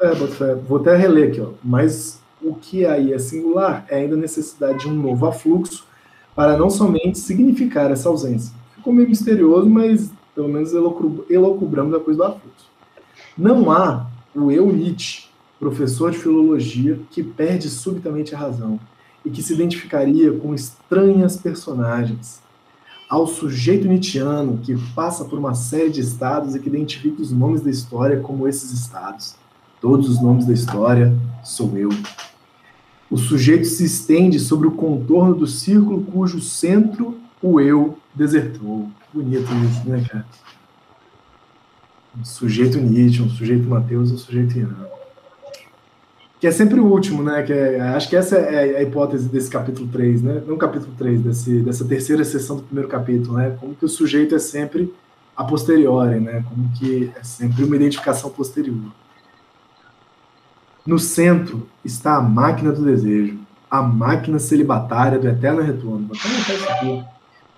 [0.01, 0.15] É,
[0.55, 1.49] vou até reler aqui, ó.
[1.63, 5.87] Mas o que aí é singular é ainda a necessidade de um novo afluxo
[6.37, 8.55] para não somente significar essa ausência.
[8.77, 12.69] Ficou meio misterioso, mas pelo menos elocubramos a coisa do afluxo.
[13.37, 15.28] Não há o eu Nietzsche
[15.59, 18.79] professor de filologia que perde subitamente a razão
[19.25, 22.41] e que se identificaria com estranhas personagens.
[23.09, 27.63] Ao sujeito nietzschiano que passa por uma série de estados e que identifica os nomes
[27.63, 29.35] da história como esses estados.
[29.81, 31.89] Todos os nomes da história sou eu.
[33.11, 38.91] O sujeito se estende sobre o contorno do círculo cujo centro o eu desertou.
[39.13, 40.27] Bonito isso, né, cara?
[42.19, 44.75] Um sujeito Nietzsche, um sujeito Mateus, um sujeito Ian
[46.41, 47.43] que é sempre o último, né?
[47.43, 50.43] Que é, acho que essa é a hipótese desse capítulo 3, né?
[50.47, 53.57] Não capítulo 3, desse, dessa terceira sessão do primeiro capítulo, né?
[53.61, 54.93] Como que o sujeito é sempre
[55.37, 56.45] a posteriori, né?
[56.49, 58.93] Como que é sempre uma identificação posterior.
[60.87, 63.39] No centro está a máquina do desejo,
[63.71, 66.09] a máquina celibatária do eterno retorno.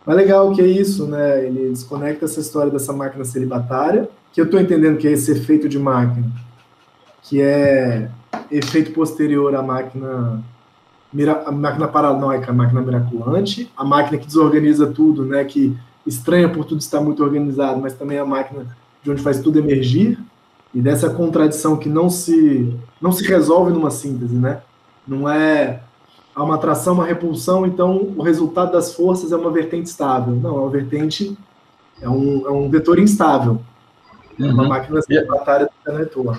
[0.07, 1.45] Mas legal que é isso, né?
[1.45, 5.69] Ele desconecta essa história dessa máquina celibatária, que eu estou entendendo que é esse efeito
[5.69, 6.27] de máquina,
[7.23, 8.11] que é
[8.51, 10.43] efeito posterior à máquina
[11.45, 16.65] a máquina paranoica, a máquina miraculante, a máquina que desorganiza tudo, né, que estranha por
[16.65, 18.65] tudo estar muito organizado, mas também a máquina
[19.03, 20.19] de onde faz tudo emergir,
[20.73, 24.61] e dessa contradição que não se não se resolve numa síntese, né?
[25.07, 25.81] Não é
[26.33, 30.37] há uma atração, uma repulsão, então o resultado das forças é uma vertente estável.
[30.37, 31.37] Não, é uma vertente,
[32.01, 33.61] é um, é um vetor instável.
[34.39, 34.69] É uma Uhum.
[34.69, 36.39] máquina celibatária do retorno.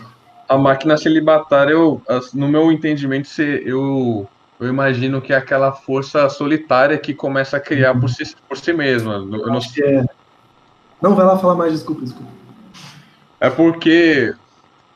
[0.52, 2.02] A máquina celibatária, eu,
[2.34, 4.28] no meu entendimento, eu,
[4.60, 8.74] eu imagino que é aquela força solitária que começa a criar por si, por si
[8.74, 9.14] mesma.
[9.14, 10.06] Eu não Acho que é.
[11.02, 12.30] Não, vai lá falar mais, desculpa, desculpa.
[13.40, 14.36] É porque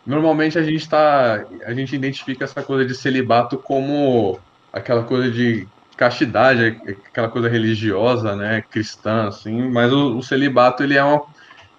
[0.06, 4.38] normalmente a gente tá, a gente identifica essa coisa de celibato como
[4.74, 5.66] aquela coisa de
[5.96, 9.70] castidade, aquela coisa religiosa, né, cristã, assim.
[9.70, 11.24] Mas o, o celibato ele é uma,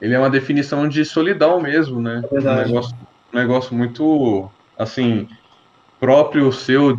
[0.01, 2.23] ele é uma definição de solidão mesmo, né?
[2.25, 2.63] É verdade.
[2.63, 2.97] Um negócio,
[3.37, 5.29] negócio muito, assim,
[6.01, 6.99] próprio seu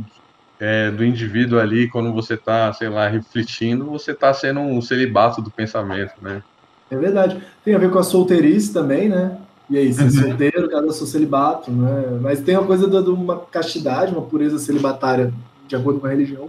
[0.60, 5.42] é, do indivíduo ali quando você tá, sei lá, refletindo, você tá sendo um celibato
[5.42, 6.42] do pensamento, né?
[6.90, 7.42] É verdade.
[7.64, 9.38] Tem a ver com a solteirice também, né?
[9.70, 10.12] E aí, ser Uhum.
[10.12, 12.18] solteiro, cada seu celibato, né?
[12.22, 15.34] Mas tem uma coisa de uma castidade, uma pureza celibatária
[15.68, 16.48] de acordo com a religião.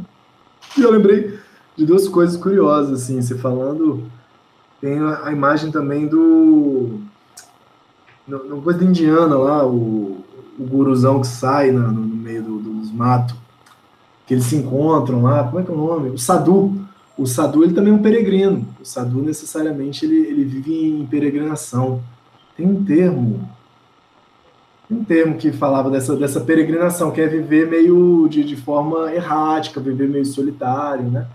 [0.77, 1.39] E eu lembrei
[1.77, 4.05] de duas coisas curiosas, assim, você falando,
[4.81, 7.01] tem a imagem também do...
[8.29, 10.19] No, no coisa da Indiana lá, o,
[10.59, 13.35] o guruzão que sai no, no meio do- dos matos,
[14.27, 16.11] que eles se encontram lá, como é que é o nome?
[16.11, 16.75] O Sadhu.
[17.17, 18.65] O Sadhu, ele também é um peregrino.
[18.81, 22.01] O Sadhu, necessariamente, ele, ele vive em peregrinação.
[22.57, 23.49] Tem um termo,
[24.91, 29.81] um termo que falava dessa, dessa peregrinação, que é viver meio de, de forma errática,
[29.81, 31.27] viver meio solitário, né?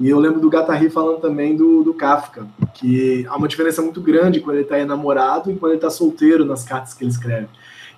[0.00, 4.00] E eu lembro do Gattari falando também do, do Kafka, que há uma diferença muito
[4.00, 7.48] grande quando ele está enamorado e quando ele está solteiro nas cartas que ele escreve.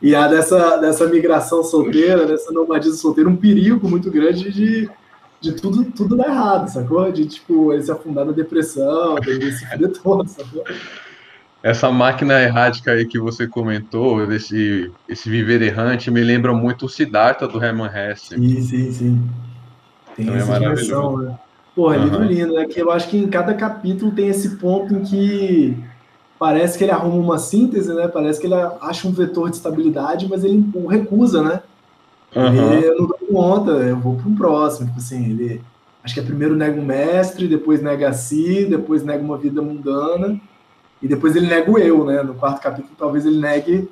[0.03, 4.91] E há dessa, dessa migração solteira, dessa nomadismo solteira, um perigo muito grande de,
[5.41, 7.13] de tudo, tudo dar errado, sacou?
[7.13, 10.65] De, tipo, ele se afundar na depressão, de ele se fuder todo, sacou?
[11.63, 16.89] Essa máquina errática aí que você comentou, desse esse viver errante, me lembra muito o
[16.89, 18.35] Siddhartha do Hermann Hesse.
[18.35, 19.31] Sim, sim, sim.
[20.17, 21.39] Tem é essa dimensão, né?
[21.75, 22.67] Pô, é livro lindo, né?
[22.67, 25.77] Que eu acho que em cada capítulo tem esse ponto em que
[26.39, 28.09] parece que ele arruma uma síntese, né?
[28.09, 31.63] Parece que ele acha um vetor de estabilidade, mas ele o recusa, né?
[32.37, 32.73] Aham.
[32.75, 34.89] Ele, eu não dou conta, eu vou para um próximo.
[34.89, 35.63] Tipo assim, ele
[36.05, 39.63] acho que é primeiro nega um mestre, depois nega a si, depois nega uma vida
[39.63, 40.39] mundana,
[41.01, 42.23] e depois ele nega o eu, né?
[42.23, 43.89] No quarto capítulo, talvez ele negue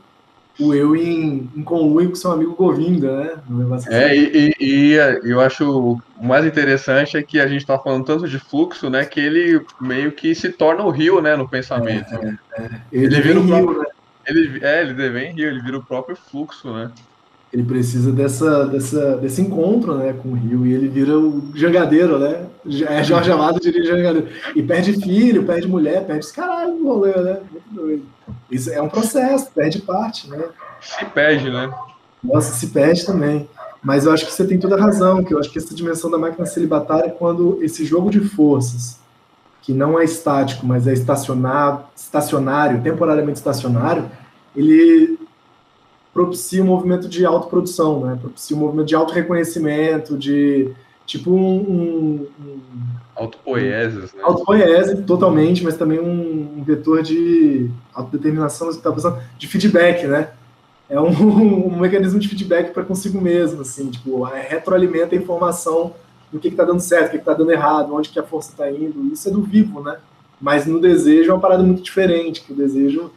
[0.61, 3.31] o eu em, em conluio com seu amigo Govinda, né?
[3.89, 4.21] É, assim.
[4.21, 8.05] e, e- e, é, eu acho o mais interessante é que a gente está falando
[8.05, 12.13] tanto de fluxo, né, que ele meio que se torna o rio, né, no pensamento.
[12.93, 13.87] ele, ele vira o rio, né?
[14.27, 16.91] Ele, é, ele devém rio, ele vira o próprio fluxo, né?
[17.53, 22.17] Ele precisa dessa, dessa, desse encontro né, com o Rio e ele vira o jangadeiro,
[22.17, 22.47] né?
[22.89, 24.29] É Jorge Amado diria jangadeiro.
[24.55, 27.41] E perde filho, perde mulher, perde esse caralho no rolê, né?
[27.51, 28.03] Muito doido.
[28.51, 30.45] Isso é um processo, perde parte, né?
[30.81, 31.73] Se perde, né?
[32.23, 33.49] Nossa, se perde também.
[33.83, 36.11] Mas eu acho que você tem toda a razão, que eu acho que essa dimensão
[36.11, 38.99] da máquina celibatária é quando esse jogo de forças,
[39.63, 44.11] que não é estático, mas é estacionário, estacionário temporariamente estacionário,
[44.55, 45.19] ele
[46.13, 48.19] propicia um movimento de autoprodução, né?
[48.21, 50.73] Propicia um movimento de autorreconhecimento, de
[51.07, 52.61] tipo um, um, um
[53.17, 54.23] Autopoieses, né?
[54.23, 60.31] autopoiese totalmente, mas também um, um vetor de autodeterminação, tá pensando, de feedback, né?
[60.89, 61.09] É um,
[61.69, 65.93] um mecanismo de feedback para consigo mesmo, assim, tipo, retroalimenta a informação
[66.33, 68.71] do que está dando certo, o que está dando errado, onde que a força está
[68.71, 69.13] indo.
[69.13, 69.99] Isso é do vivo, né?
[70.41, 73.11] Mas no desejo é uma parada muito diferente, que o desejo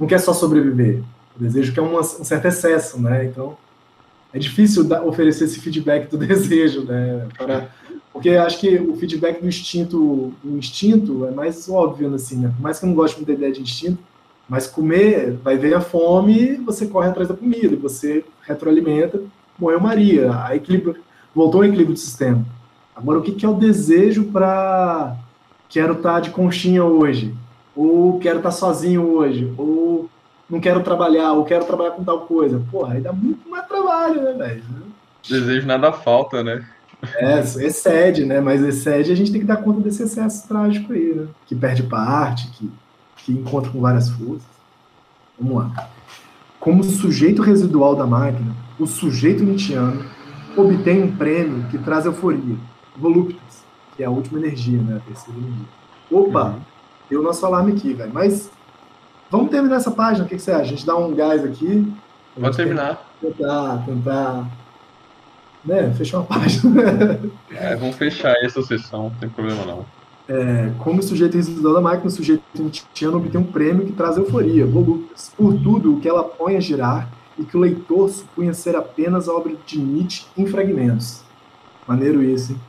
[0.00, 1.02] não quer só sobreviver,
[1.36, 3.24] o desejo quer uma- um certo excesso, né?
[3.26, 3.56] Então
[4.32, 7.26] é difícil dar- oferecer esse feedback do desejo, né?
[7.36, 7.68] Para
[8.12, 12.52] porque acho que o feedback do instinto, do instinto é mais óbvio, assim, né?
[12.56, 13.98] Por mais que eu não goste muito da ideia de instinto,
[14.48, 19.22] mas comer, vai ver a fome, você corre atrás da comida, você retroalimenta,
[19.56, 20.96] morreu Maria, a equilíbrio,
[21.32, 22.44] voltou ao equilíbrio do sistema.
[22.96, 25.16] Agora, o que que é o desejo para
[25.68, 27.32] quero estar de conchinha hoje,
[27.76, 30.10] ou quero estar sozinho hoje, ou
[30.48, 32.60] não quero trabalhar, ou quero trabalhar com tal coisa?
[32.70, 34.62] Porra, aí dá muito mais trabalho, né, velho?
[35.28, 36.64] Desejo nada falta, né?
[37.16, 38.40] É, excede, né?
[38.40, 41.26] Mas excede, a gente tem que dar conta desse excesso trágico aí, né?
[41.46, 42.70] Que perde parte, que,
[43.18, 44.48] que encontra com várias forças.
[45.38, 45.88] Vamos lá.
[46.58, 50.04] Como sujeito residual da máquina, o sujeito nietzschiano
[50.56, 52.56] obtém um prêmio que traz euforia,
[52.96, 53.62] voluptas,
[53.96, 54.96] que é a última energia, né?
[54.96, 55.66] A terceira energia.
[56.10, 56.60] Opa, Uhum.
[57.08, 58.10] deu nosso alarme aqui, velho.
[58.12, 58.50] Mas
[59.30, 60.62] vamos terminar essa página, o que, que você acha?
[60.62, 61.92] A gente dá um gás aqui.
[62.36, 63.06] gente terminar.
[63.20, 64.46] Tentar, tentar,
[65.64, 65.92] né?
[65.94, 67.20] Fechar uma página.
[67.50, 69.84] É, vamos fechar essa sessão, não tem problema não.
[70.28, 74.66] É, como sujeito residual da máquina, o sujeito nietzschiano obtém um prêmio que traz euforia,
[74.66, 78.76] volúpias, por tudo o que ela põe a girar e que o leitor supunha ser
[78.76, 81.22] apenas a obra de Nietzsche em fragmentos.
[81.86, 82.60] Maneiro isso, hein?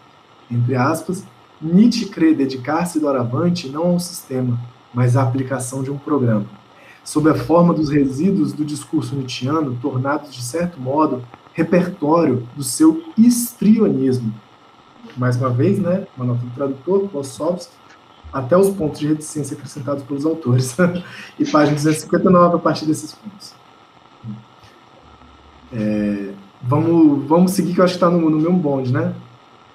[0.49, 1.25] Entre aspas,
[1.61, 4.57] Nietzsche crê dedicar-se doravante não a um sistema,
[4.93, 6.45] mas à aplicação de um programa.
[7.03, 11.23] Sob a forma dos resíduos do discurso nietzschiano, tornados, de certo modo,
[11.53, 14.33] repertório do seu histrionismo.
[15.17, 17.73] Mais uma vez, né, uma nota do tradutor, Klossowski,
[18.31, 20.77] até os pontos de reticência acrescentados pelos autores.
[21.39, 23.53] e página 259 a partir desses pontos.
[25.71, 29.13] É, vamos, vamos seguir, que eu acho que está no, no mesmo bonde, né?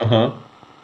[0.01, 0.33] Uhum.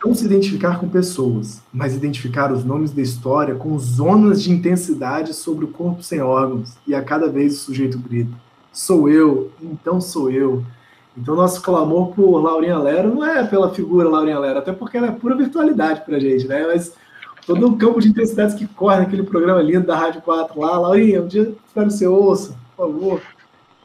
[0.04, 5.34] Não se identificar com pessoas, mas identificar os nomes da história com zonas de intensidade
[5.34, 6.74] sobre o corpo sem órgãos.
[6.86, 8.32] E a cada vez o sujeito grita:
[8.72, 10.64] Sou eu, então sou eu.
[11.16, 15.08] Então, nosso clamor por Laurinha Lero não é pela figura Laurinha Lero, até porque ela
[15.08, 16.66] é pura virtualidade para a gente, né?
[16.66, 16.94] Mas
[17.46, 21.20] todo o campo de intensidades que corre naquele programa lindo da Rádio 4 lá, Laurinha,
[21.22, 23.22] um dia espero que você ouça, por favor.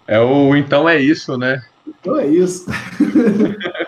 [0.08, 1.62] É o então é isso, né?
[1.88, 2.66] Então é isso.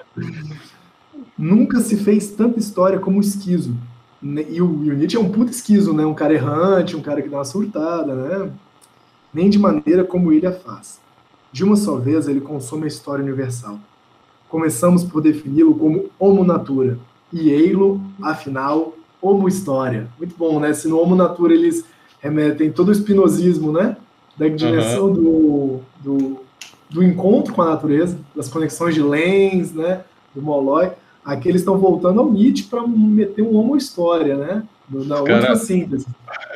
[1.38, 3.76] Nunca se fez tanta história como o esquizo.
[4.21, 6.06] E o, e o Nietzsche é um puto esquizo, né?
[6.06, 8.52] Um cara errante, um cara que dá uma surtada, né?
[9.34, 11.00] Nem de maneira como ele a faz.
[11.52, 13.80] De uma só vez, ele consome a história universal.
[14.50, 16.97] Começamos por defini-lo como homo natura,
[17.32, 20.08] e ei-lo, afinal, homo história.
[20.17, 20.73] Muito bom, né?
[20.73, 21.84] Se no homo natura eles
[22.19, 23.97] remetem todo o espinosismo, né?
[24.38, 25.13] Da direção uhum.
[25.13, 26.38] do, do,
[26.89, 30.02] do, encontro com a natureza, das conexões de Lenz, né?
[30.34, 30.91] Do Molloy.
[31.28, 34.63] Aqui eles estão voltando ao Nietzsche para meter um homo história, né?
[34.90, 36.08] Na última síntese.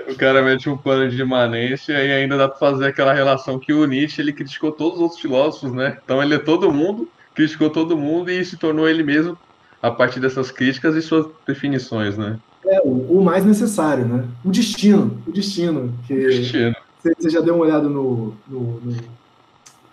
[0.07, 3.73] O cara mete um plano de imanência e ainda dá para fazer aquela relação que
[3.73, 5.97] o Nietzsche ele criticou todos os outros filósofos, né?
[6.01, 7.05] Então ele é todo mundo,
[7.35, 9.37] criticou todo mundo e se tornou ele mesmo
[9.81, 12.39] a partir dessas críticas e suas definições, né?
[12.65, 14.23] É, o, o mais necessário, né?
[14.41, 15.93] O destino, o destino.
[16.07, 16.73] Que destino.
[16.97, 18.81] Você, você já deu uma olhada no, no,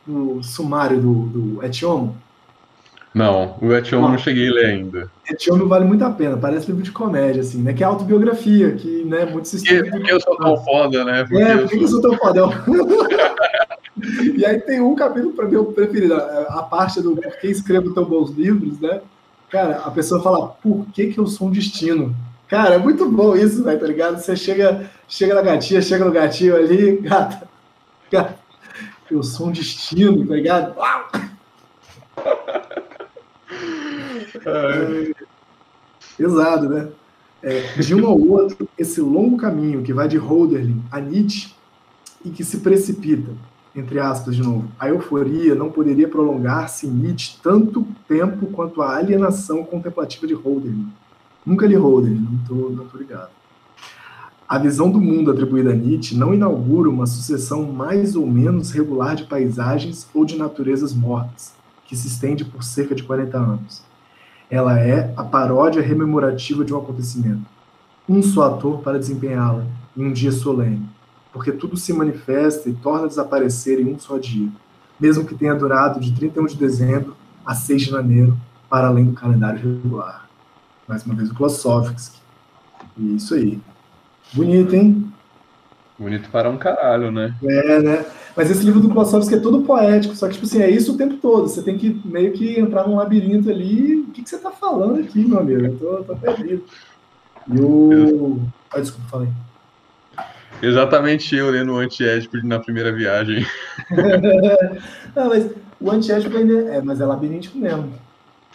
[0.06, 2.16] no, no sumário do, do Etiomo?
[3.14, 5.10] Não, o Etienne não cheguei a ler ainda.
[5.28, 7.72] Etienne vale muito a pena, parece livro de comédia, assim, né?
[7.72, 11.24] Que é autobiografia, que né, muito se Por que eu sou tão foda, né?
[11.24, 12.42] Porque é, por que eu sou tão foda?
[14.36, 18.04] e aí tem um capítulo para meu preferido, a parte do por que escrevo tão
[18.04, 19.00] bons livros, né?
[19.50, 22.14] Cara, a pessoa fala, por que, que eu sou um destino?
[22.46, 24.18] Cara, é muito bom isso, né, tá ligado?
[24.18, 27.48] Você chega, chega na gatinha, chega no gatinho ali, gata,
[28.10, 28.38] gata,
[29.10, 30.76] eu sou um destino, tá ligado?
[30.76, 31.08] Uau!
[34.44, 35.12] É,
[36.16, 36.88] pesado, né?
[37.42, 41.54] É, de um ao outro, esse longo caminho que vai de Hölderlin a Nietzsche
[42.24, 43.30] e que se precipita,
[43.74, 48.96] entre aspas, de novo, a euforia não poderia prolongar-se em Nietzsche tanto tempo quanto a
[48.96, 50.88] alienação contemplativa de Hölderlin.
[51.46, 53.30] Nunca li Hölderlin, não estou tô ligado.
[54.48, 59.14] A visão do mundo atribuída a Nietzsche não inaugura uma sucessão mais ou menos regular
[59.14, 61.52] de paisagens ou de naturezas mortas,
[61.84, 63.82] que se estende por cerca de 40 anos.
[64.50, 67.42] Ela é a paródia rememorativa de um acontecimento.
[68.08, 70.88] Um só ator para desempenhá-la em um dia solene,
[71.32, 74.48] porque tudo se manifesta e torna a desaparecer em um só dia,
[74.98, 78.36] mesmo que tenha durado de 31 de dezembro a 6 de janeiro,
[78.68, 80.28] para além do calendário regular.
[80.86, 82.18] Mais uma vez o Klossowski.
[82.96, 83.60] Isso aí.
[84.32, 85.12] Bonito, hein?
[85.98, 87.34] Bonito para um caralho, né?
[87.42, 88.06] É, né?
[88.38, 90.96] Mas esse livro do Klossowski é todo poético, só que, tipo assim, é isso o
[90.96, 91.48] tempo todo.
[91.48, 93.96] Você tem que meio que entrar num labirinto ali.
[93.96, 95.66] O que, que você está falando aqui, meu amigo?
[95.66, 96.62] Eu tô, tô perdido.
[97.52, 98.40] E o.
[98.70, 99.28] Ah, desculpa, falei.
[100.62, 103.44] Exatamente eu lendo o Antiédipo na primeira viagem.
[105.16, 107.92] não, mas o Antiédipo ainda é, mas é labiríntico mesmo.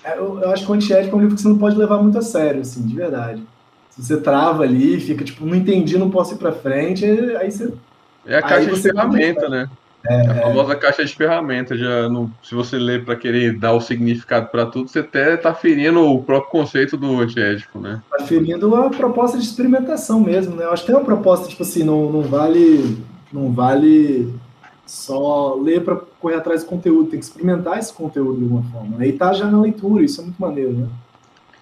[0.01, 2.01] É, eu, eu acho que o Antiédipo é um livro que você não pode levar
[2.01, 3.43] muito a sério, assim, de verdade.
[3.89, 7.69] Se você trava ali, fica tipo, não entendi, não posso ir para frente, aí você
[8.25, 9.69] é a caixa de ferramenta, né?
[10.05, 11.77] É, a famosa caixa de ferramenta.
[11.77, 15.53] Já no, se você lê para querer dar o significado para tudo, você até está
[15.53, 18.01] ferindo o próprio conceito do antiético, né?
[18.11, 20.65] Está ferindo a proposta de experimentação mesmo, né?
[20.65, 22.97] Eu acho que tem uma proposta, tipo assim, não, não vale.
[23.31, 24.31] Não vale
[24.85, 28.97] só ler para correr atrás do conteúdo, tem que experimentar esse conteúdo de alguma forma.
[28.99, 30.87] Aí tá já na leitura, isso é muito maneiro, né?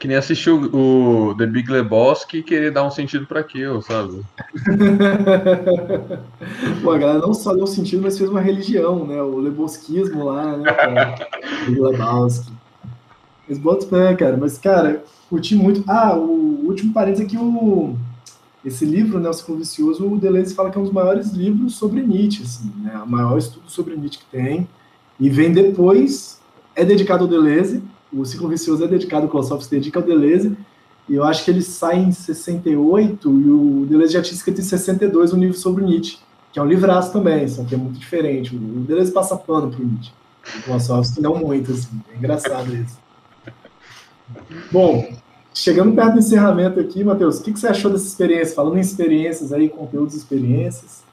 [0.01, 4.26] Que nem assistir o, The Big Lebowski e querer dar um sentido para aquilo, sabe?
[6.82, 9.21] Pô, a galera não só deu sentido, mas fez uma religião, né?
[9.21, 10.73] O lebowskismo lá, né?
[11.67, 12.51] Big Lebowski.
[13.47, 14.36] Mas bota fé, cara.
[14.38, 15.84] Mas, cara, curti muito.
[15.88, 17.95] Ah, o último parênteses aqui, o...
[18.65, 21.76] esse livro, né, O Ciclo Vicioso, o Deleuze fala que é um dos maiores livros
[21.76, 22.99] sobre Nietzsche, assim, né?
[23.05, 24.67] O maior estudo sobre Nietzsche que tem.
[25.19, 26.41] E vem depois,
[26.76, 27.84] é dedicado ao Deleuze,
[28.14, 30.55] o Ciclo Vicioso é dedicado, o Klossowski se dedica ao Deleuze,
[31.07, 34.64] e eu acho que ele sai em 68, e o Deleuze já tinha escrito em
[34.64, 36.20] 62 um livro sobre Nietzsche,
[36.51, 38.55] que é um livraço também, só que é muito diferente.
[38.55, 40.12] O Deleuze passa pano pro Nietzsche.
[40.59, 42.01] O Klossowski não muito, assim.
[42.14, 42.99] É engraçado isso.
[44.72, 45.14] Bom,
[45.53, 48.55] chegando perto do encerramento aqui, Matheus, o que, que você achou dessa experiência?
[48.55, 51.03] Falando em experiências aí, conteúdos e experiências.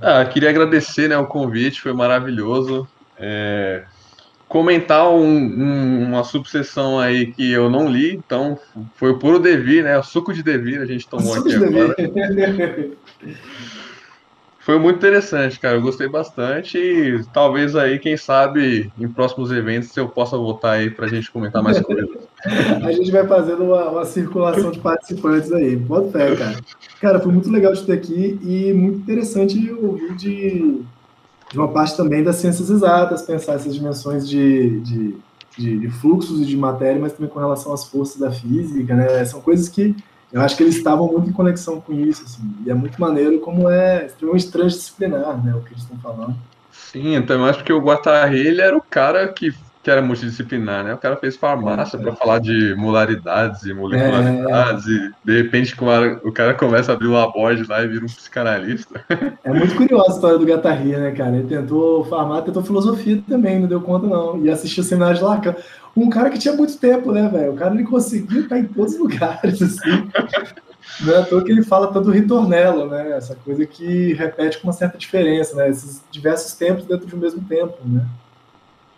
[0.00, 2.86] Ah, queria agradecer né, o convite, foi maravilhoso.
[3.18, 3.84] É,
[4.48, 8.58] comentar um, um, uma subseção aí que eu não li, então
[8.94, 9.98] foi o puro Devir, né?
[9.98, 11.96] O suco de Devir a gente tomou aqui agora.
[14.66, 15.76] Foi muito interessante, cara.
[15.76, 20.90] Eu gostei bastante e talvez aí, quem sabe, em próximos eventos eu possa voltar aí
[20.90, 22.10] para a gente comentar mais coisas.
[22.44, 25.76] a gente vai fazendo uma, uma, circulação de participantes aí.
[25.76, 26.56] Pode fé, cara.
[27.00, 30.82] Cara, foi muito legal de ter aqui e muito interessante ouvir de,
[31.50, 35.16] de uma parte também das ciências exatas, pensar essas dimensões de, de,
[35.56, 39.24] de, de fluxos e de matéria, mas também com relação às forças da física, né?
[39.24, 39.94] São coisas que
[40.32, 43.38] eu acho que eles estavam muito em conexão com isso, assim, e é muito maneiro
[43.40, 46.36] como é extremamente transdisciplinar, né, o que eles estão falando.
[46.72, 49.54] Sim, até mais porque o Guattari, ele era o cara que
[49.86, 50.94] que era multidisciplinar, né?
[50.94, 55.76] O cara fez farmácia para falar de molaridades e molecularidades, é, e de repente
[56.24, 59.00] o cara começa a abrir uma board lá e vira um psicanalista.
[59.44, 61.36] É muito curiosa a história do Guattari, né, cara?
[61.36, 64.44] Ele tentou farmácia, tentou filosofia também, não deu conta, não.
[64.44, 65.54] E assistiu o seminário de Lacan.
[65.96, 67.52] Um cara que tinha muito tempo, né, velho?
[67.52, 70.10] O cara ele conseguiu estar em todos os lugares, assim.
[71.02, 73.12] Não é à toa que ele fala tanto do ritornelo, né?
[73.12, 75.70] Essa coisa que repete com uma certa diferença, né?
[75.70, 78.04] Esses diversos tempos dentro de um mesmo tempo, né?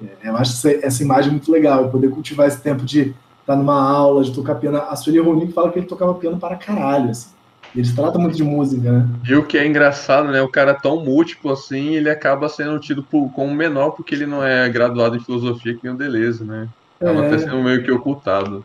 [0.02, 3.80] É, eu acho essa imagem muito legal, poder cultivar esse tempo de estar tá numa
[3.80, 4.78] aula, de tocar piano.
[4.78, 7.30] A Sueli Ronick fala que ele tocava piano para caralho, assim.
[7.74, 9.08] Eles tratam muito de música, né?
[9.28, 10.40] E o que é engraçado, né?
[10.40, 14.26] O cara é tão múltiplo assim, ele acaba sendo tido por, como menor porque ele
[14.26, 16.66] não é graduado em filosofia que nem o Deleuze, né?
[17.00, 17.38] Acaba é.
[17.38, 18.64] sendo meio que ocultado.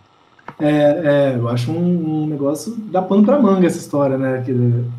[0.66, 4.42] É, é, eu acho um, um negócio dá pano para manga essa história, né?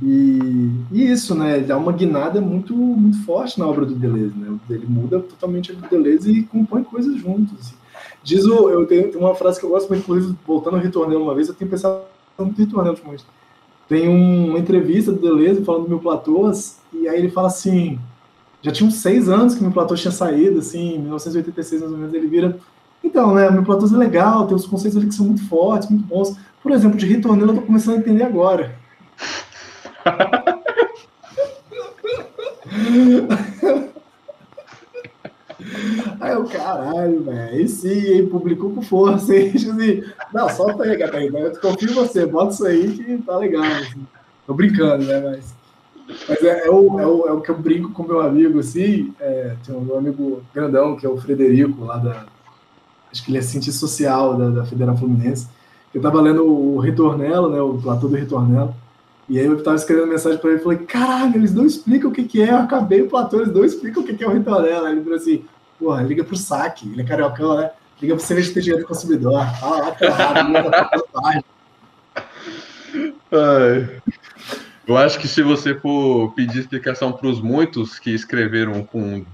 [0.03, 1.61] E, e, isso, né?
[1.61, 4.55] Dá uma guinada muito, muito forte na obra do Deleuze, né?
[4.69, 7.59] Ele muda totalmente a do Deleuze e compõe coisas juntos.
[7.59, 7.75] Assim.
[8.23, 11.35] Diz o, eu tenho, tenho, uma frase que eu gosto inclusive, voltando ao Ritornelo uma
[11.35, 12.03] vez, eu tenho pensado
[12.39, 13.25] muito em Ritornelo ultimamente.
[13.89, 17.99] Tem um, uma entrevista do Deleuze falando do Mil Platôs, e aí ele fala assim:
[18.61, 21.99] já tinha uns seis anos que Mil Platô tinha saído, assim, em 1986 mais ou
[21.99, 22.59] menos, ele vira
[23.05, 26.07] então, né, meu Platôs é legal, tem os conceitos ali que são muito fortes, muito
[26.07, 26.37] bons.
[26.63, 28.75] Por exemplo, de ritornelo eu tô começando a entender agora.
[36.21, 37.39] Aí o caralho, velho.
[37.53, 39.37] Aí sim, publicou com força.
[39.37, 39.53] Hein?
[39.55, 40.03] Assim,
[40.33, 41.39] não, solta aí, Catarina.
[41.39, 43.65] Eu confio em você, bota isso aí que tá legal.
[43.65, 44.07] Assim.
[44.47, 45.21] Tô brincando, né?
[45.21, 45.55] Mas,
[46.29, 49.15] mas é, é, o, é, o, é o que eu brinco com meu amigo, assim.
[49.21, 52.27] É, tem um amigo grandão, que é o Frederico, lá da,
[53.15, 55.47] acho que ele é cientista social da, da Federal Fluminense.
[55.95, 58.75] Eu estava lendo o Ritornelo, né, o Platô do Ritornelo,
[59.29, 62.13] e aí eu estava escrevendo mensagem para ele e falei, caralho, eles não explicam o
[62.13, 64.33] que, que é, eu acabei o Platô, eles não explicam o que, que é o
[64.33, 64.87] Ritornelo.
[64.87, 65.45] Aí ele falou assim,
[65.79, 67.71] porra, liga pro saque, ele é cariocão, né?
[68.03, 69.47] Liga pro cerveja de dinheiro do consumidor.
[69.61, 71.45] Fala lá, porra,
[74.87, 79.25] Eu acho que se você for pedir explicação para os muitos que escreveram com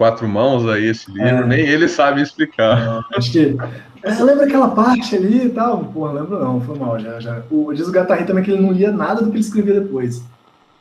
[0.00, 1.46] quatro mãos aí esse livro, é.
[1.46, 3.04] nem ele sabe explicar.
[3.14, 3.54] Acho que.
[4.02, 5.84] É, lembra aquela parte ali e tal?
[5.84, 7.20] Pô, lembro não, foi mal já.
[7.20, 7.42] já.
[7.50, 10.24] O, diz o também que ele não lia nada do que ele escrevia depois.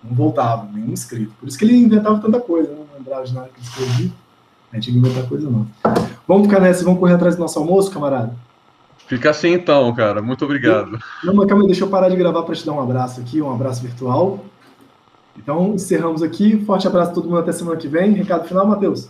[0.01, 1.33] Não voltava, nenhum escrito.
[1.37, 4.11] Por isso que ele inventava tanta coisa, não lembrava de nada que ele escrevia.
[4.71, 5.67] A gente tinha que inventar coisa não.
[6.25, 8.33] Vamos ficar nessa, vamos correr atrás do nosso almoço, camarada?
[9.05, 10.21] Fica assim então, cara.
[10.21, 10.97] Muito obrigado.
[11.25, 13.41] Não, mas calma aí, deixa eu parar de gravar para te dar um abraço aqui,
[13.41, 14.45] um abraço virtual.
[15.41, 16.63] Então, encerramos aqui.
[16.65, 18.11] Forte abraço a todo mundo até semana que vem.
[18.11, 19.09] Recado final, Matheus.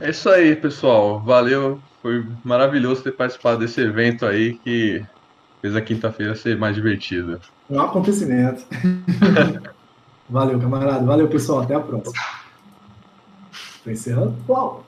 [0.00, 1.20] É isso aí, pessoal.
[1.20, 1.78] Valeu.
[2.00, 5.04] Foi maravilhoso ter participado desse evento aí que
[5.60, 7.40] fez a quinta-feira ser mais divertida.
[7.70, 8.64] Um acontecimento.
[10.28, 11.04] Valeu, camarada.
[11.04, 11.60] Valeu, pessoal.
[11.60, 12.14] Até a próxima.
[13.52, 14.34] Estou encerrando.
[14.48, 14.84] Uau!